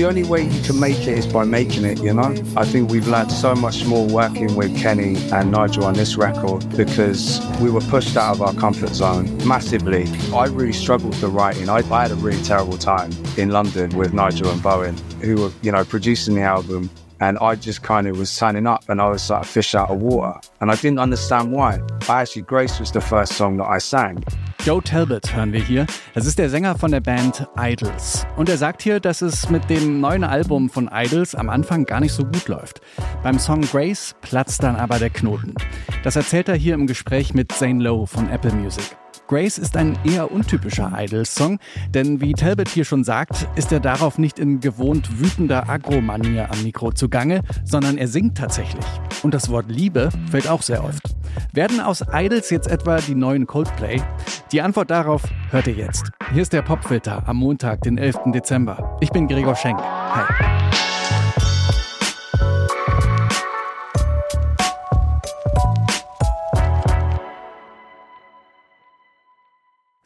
[0.00, 2.34] the only way you can make it is by making it, you know?
[2.56, 6.66] I think we've learned so much more working with Kenny and Nigel on this record
[6.74, 10.06] because we were pushed out of our comfort zone massively.
[10.34, 11.68] I really struggled with the writing.
[11.68, 15.52] I, I had a really terrible time in London with Nigel and Bowen, who were,
[15.60, 16.88] you know, producing the album.
[17.20, 19.90] And I just kind of was signing up and I was like a fish out
[19.90, 20.40] of water.
[20.62, 21.78] And I didn't understand why.
[22.08, 24.24] I actually, Grace was the first song that I sang.
[24.64, 25.86] Joe Talbot hören wir hier.
[26.12, 28.26] Das ist der Sänger von der Band Idols.
[28.36, 32.00] Und er sagt hier, dass es mit dem neuen Album von Idols am Anfang gar
[32.00, 32.82] nicht so gut läuft.
[33.22, 35.54] Beim Song Grace platzt dann aber der Knoten.
[36.04, 38.99] Das erzählt er hier im Gespräch mit Zane Lowe von Apple Music.
[39.30, 41.60] Grace ist ein eher untypischer Idols-Song,
[41.94, 46.64] denn wie Talbot hier schon sagt, ist er darauf nicht in gewohnt wütender Agro-Manier am
[46.64, 48.84] Mikro zugange, sondern er singt tatsächlich.
[49.22, 51.14] Und das Wort Liebe fällt auch sehr oft.
[51.52, 54.02] Werden aus Idols jetzt etwa die neuen Coldplay?
[54.50, 56.10] Die Antwort darauf hört ihr jetzt.
[56.32, 58.32] Hier ist der Popfilter am Montag, den 11.
[58.34, 58.96] Dezember.
[58.98, 59.78] Ich bin Gregor Schenk.
[59.78, 60.24] Hi.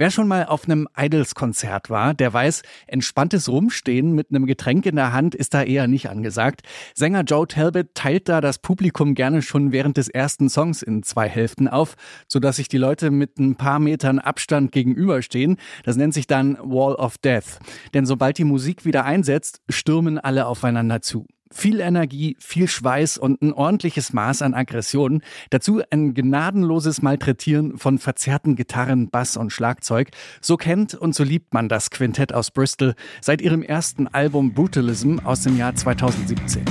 [0.00, 4.96] Wer schon mal auf einem Idols-Konzert war, der weiß, entspanntes Rumstehen mit einem Getränk in
[4.96, 6.62] der Hand ist da eher nicht angesagt.
[6.94, 11.28] Sänger Joe Talbot teilt da das Publikum gerne schon während des ersten Songs in zwei
[11.28, 11.96] Hälften auf,
[12.28, 15.58] sodass sich die Leute mit ein paar Metern Abstand gegenüberstehen.
[15.84, 17.58] Das nennt sich dann Wall of Death.
[17.92, 21.26] Denn sobald die Musik wieder einsetzt, stürmen alle aufeinander zu.
[21.52, 25.20] Viel Energie, viel Schweiß und ein ordentliches Maß an Aggression.
[25.50, 30.10] Dazu ein gnadenloses Malträtieren von verzerrten Gitarren, Bass und Schlagzeug.
[30.40, 35.18] So kennt und so liebt man das Quintett aus Bristol seit ihrem ersten Album Brutalism
[35.24, 36.64] aus dem Jahr 2017.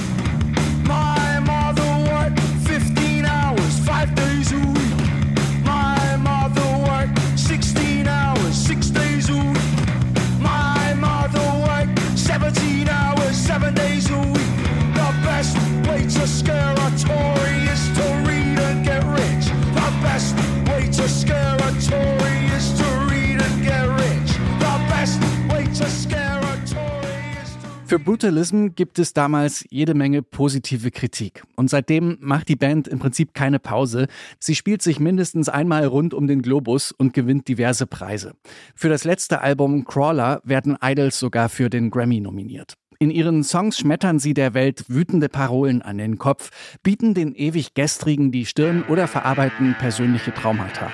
[27.89, 31.41] Für Brutalism gibt es damals jede Menge positive Kritik.
[31.55, 34.05] Und seitdem macht die Band im Prinzip keine Pause.
[34.37, 38.33] Sie spielt sich mindestens einmal rund um den Globus und gewinnt diverse Preise.
[38.75, 42.75] Für das letzte Album Crawler werden Idols sogar für den Grammy nominiert.
[42.99, 46.51] In ihren Songs schmettern sie der Welt wütende Parolen an den Kopf,
[46.83, 50.91] bieten den ewig Gestrigen die Stirn oder verarbeiten persönliche Traumata.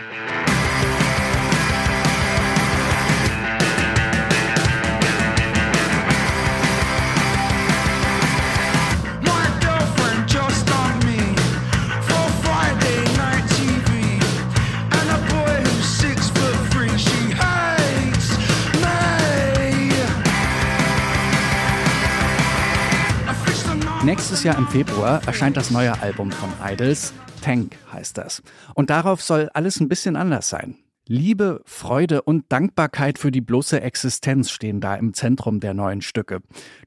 [24.06, 27.12] Nächstes Jahr im Februar erscheint das neue Album von Idols.
[27.42, 28.44] Tank heißt das.
[28.76, 30.76] Und darauf soll alles ein bisschen anders sein.
[31.08, 36.42] Liebe, Freude und Dankbarkeit für die bloße Existenz stehen da im Zentrum der neuen Stücke.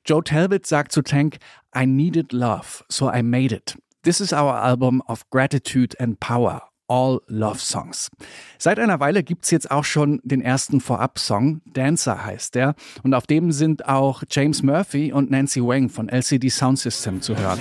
[0.07, 1.39] Joe Talbot sagt zu Tank,
[1.77, 3.77] I needed love, so I made it.
[4.05, 6.68] This is our album of gratitude and power.
[6.89, 8.11] All Love Songs.
[8.59, 13.27] Seit einer Weile gibt's jetzt auch schon den ersten Vorab-Song, Dancer heißt der, und auf
[13.27, 17.61] dem sind auch James Murphy und Nancy Wang von LCD Sound System zu hören.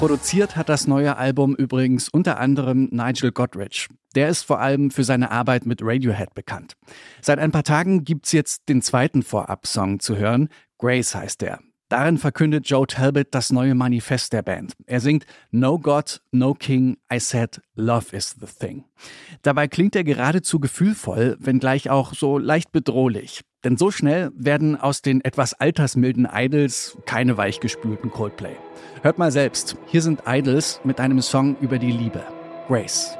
[0.00, 3.86] Produziert hat das neue Album übrigens unter anderem Nigel Godrich.
[4.14, 6.78] Der ist vor allem für seine Arbeit mit Radiohead bekannt.
[7.20, 10.48] Seit ein paar Tagen gibt's jetzt den zweiten Vorab-Song zu hören.
[10.78, 11.58] Grace heißt der.
[11.90, 14.74] Darin verkündet Joe Talbot das neue Manifest der Band.
[14.86, 18.84] Er singt No God, No King, I said Love is the thing.
[19.42, 23.40] Dabei klingt er geradezu gefühlvoll, wenngleich auch so leicht bedrohlich.
[23.64, 28.54] Denn so schnell werden aus den etwas altersmilden Idols keine weichgespülten Coldplay.
[29.02, 32.22] Hört mal selbst, hier sind Idols mit einem Song über die Liebe.
[32.68, 33.18] Grace.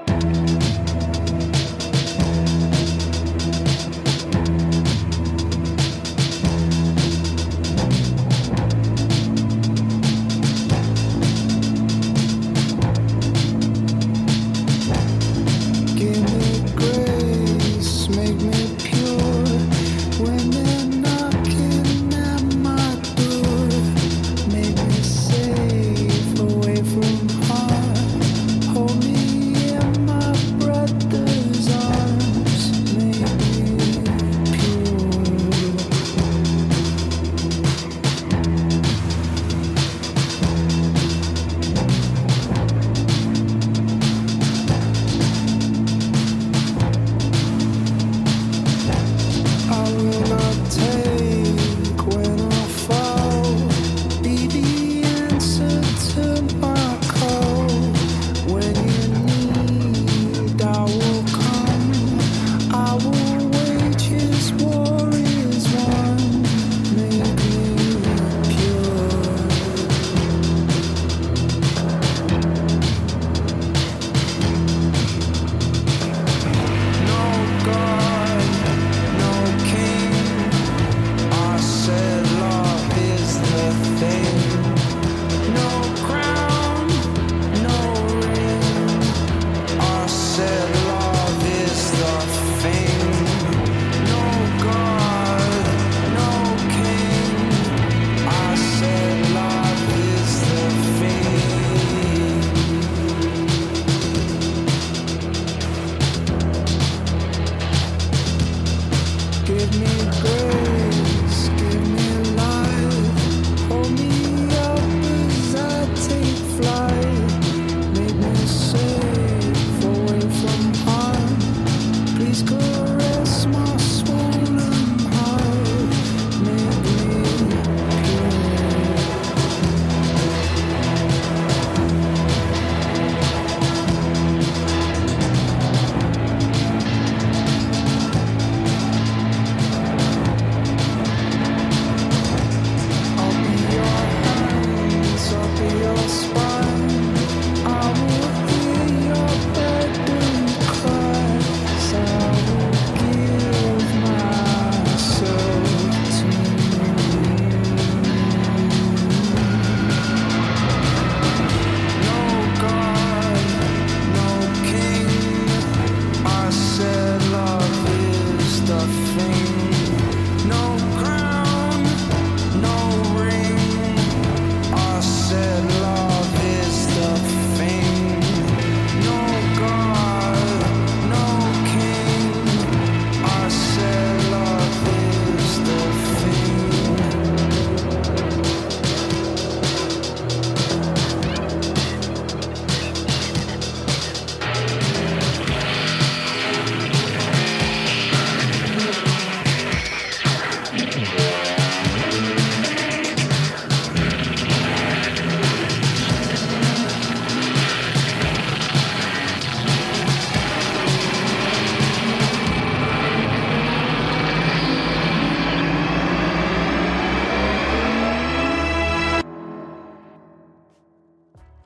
[109.50, 109.86] Give me
[110.20, 110.79] grace.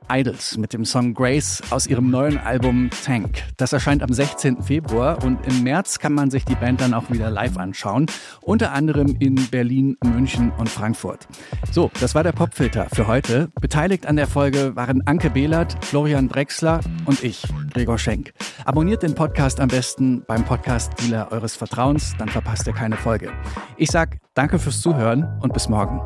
[0.09, 3.43] Idols mit dem Song Grace aus ihrem neuen Album Tank.
[3.57, 4.63] Das erscheint am 16.
[4.63, 8.05] Februar und im März kann man sich die Band dann auch wieder live anschauen.
[8.41, 11.27] Unter anderem in Berlin, München und Frankfurt.
[11.71, 13.49] So, das war der Popfilter für heute.
[13.59, 17.43] Beteiligt an der Folge waren Anke Behlert, Florian Drexler und ich,
[17.73, 18.33] Gregor Schenk.
[18.65, 23.31] Abonniert den Podcast am besten beim Podcast-Dealer eures Vertrauens, dann verpasst ihr keine Folge.
[23.77, 26.01] Ich sag danke fürs Zuhören und bis morgen.